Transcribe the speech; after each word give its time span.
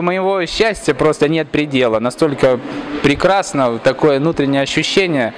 Моего 0.00 0.44
счастья 0.46 0.94
просто 0.94 1.28
нет 1.28 1.50
предела. 1.50 1.98
Настолько 1.98 2.58
прекрасно, 3.02 3.78
такое 3.78 4.18
внутреннее 4.18 4.62
ощущение, 4.62 5.34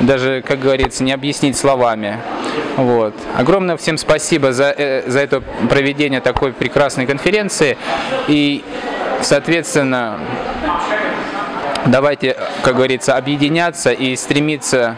даже, 0.00 0.42
как 0.46 0.60
говорится, 0.60 1.04
не 1.04 1.12
объяснить 1.12 1.56
словами. 1.56 2.18
Вот. 2.76 3.14
Огромное 3.36 3.76
всем 3.76 3.98
спасибо 3.98 4.52
за, 4.52 4.74
э, 4.76 5.02
за 5.06 5.20
это 5.20 5.42
проведение 5.68 6.20
такой 6.20 6.52
прекрасной 6.52 7.06
конференции. 7.06 7.76
И, 8.28 8.64
соответственно, 9.20 10.18
давайте, 11.86 12.36
как 12.62 12.76
говорится, 12.76 13.16
объединяться 13.16 13.90
и 13.90 14.16
стремиться 14.16 14.96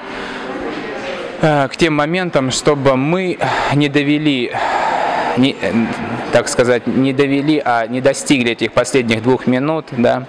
э, 1.40 1.68
к 1.68 1.76
тем 1.76 1.94
моментам, 1.94 2.50
чтобы 2.50 2.96
мы 2.96 3.38
не 3.74 3.88
довели 3.88 4.52
не, 5.36 5.56
э, 5.60 5.72
так 6.32 6.48
сказать, 6.48 6.86
не 6.86 7.12
довели, 7.12 7.60
а 7.64 7.86
не 7.86 8.00
достигли 8.00 8.52
этих 8.52 8.72
последних 8.72 9.22
двух 9.22 9.46
минут, 9.46 9.86
да, 9.92 10.26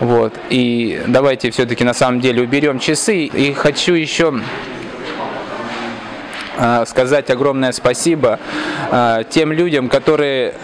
вот, 0.00 0.34
и 0.50 1.02
давайте 1.06 1.50
все-таки 1.50 1.84
на 1.84 1.94
самом 1.94 2.20
деле 2.20 2.42
уберем 2.42 2.78
часы, 2.78 3.24
и 3.24 3.52
хочу 3.52 3.94
еще 3.94 4.40
э, 6.58 6.84
сказать 6.86 7.30
огромное 7.30 7.72
спасибо 7.72 8.38
э, 8.90 9.24
тем 9.30 9.52
людям, 9.52 9.88
которые 9.88 10.54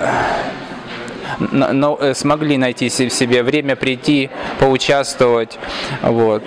смогли 2.15 2.59
найти 2.59 2.89
в 2.89 3.13
себе 3.13 3.43
время 3.43 3.75
прийти, 3.75 4.29
поучаствовать. 4.61 5.59
Вот. 6.03 6.43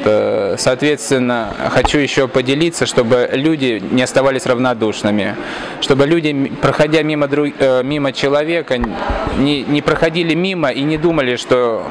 Соответственно, 0.57 1.53
хочу 1.71 1.97
еще 1.97 2.27
поделиться, 2.27 2.85
чтобы 2.85 3.29
люди 3.33 3.83
не 3.91 4.03
оставались 4.03 4.45
равнодушными, 4.45 5.35
чтобы 5.81 6.05
люди, 6.05 6.51
проходя 6.61 7.03
мимо, 7.03 7.27
друг, 7.27 7.49
э, 7.59 7.83
мимо 7.83 8.11
человека, 8.13 8.77
не, 9.37 9.63
не 9.63 9.81
проходили 9.81 10.33
мимо 10.33 10.69
и 10.69 10.81
не 10.81 10.97
думали, 10.97 11.35
что 11.35 11.83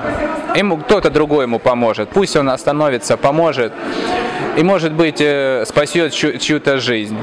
ему 0.56 0.78
кто-то 0.78 1.10
другой 1.10 1.44
ему 1.44 1.58
поможет. 1.58 2.08
Пусть 2.10 2.36
он 2.36 2.48
остановится, 2.48 3.16
поможет 3.16 3.72
и, 4.56 4.62
может 4.62 4.92
быть, 4.92 5.22
спасет 5.66 6.12
чью-то 6.12 6.78
жизнь. 6.78 7.18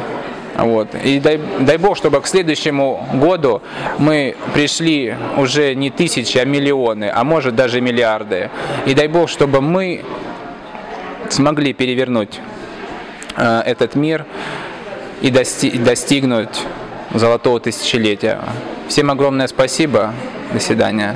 Вот. 0.58 0.90
И 1.04 1.20
дай, 1.20 1.40
дай 1.60 1.78
Бог, 1.78 1.98
чтобы 1.98 2.22
к 2.22 2.28
следующему 2.28 3.08
году 3.14 3.62
мы 3.98 4.36
пришли 4.54 5.16
уже 5.38 5.74
не 5.76 5.90
тысячи, 5.90 6.38
а 6.38 6.46
миллионы, 6.46 7.12
а 7.14 7.24
может 7.24 7.56
даже 7.56 7.82
миллиарды. 7.82 8.50
И 8.86 8.94
дай 8.94 9.08
Бог, 9.08 9.30
чтобы 9.30 9.62
мы 9.62 10.04
смогли 11.30 11.74
перевернуть 11.74 12.40
э, 13.38 13.62
этот 13.66 13.96
мир 13.96 14.26
и 15.22 15.30
дости 15.30 15.78
достигнуть 15.78 16.62
золотого 17.14 17.60
тысячелетия. 17.60 18.42
Всем 18.88 19.12
огромное 19.12 19.48
спасибо. 19.48 20.14
До 20.54 20.60
свидания. 20.60 21.16